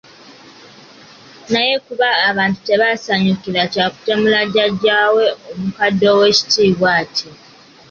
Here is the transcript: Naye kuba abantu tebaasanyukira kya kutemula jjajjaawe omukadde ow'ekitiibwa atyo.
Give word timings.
Naye 1.51 1.75
kuba 1.85 2.07
abantu 2.29 2.57
tebaasanyukira 2.67 3.61
kya 3.73 3.85
kutemula 3.93 4.39
jjajjaawe 4.47 5.25
omukadde 5.51 6.05
ow'ekitiibwa 6.13 6.87
atyo. 7.01 7.31